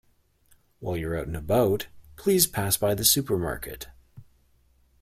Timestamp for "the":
2.95-3.05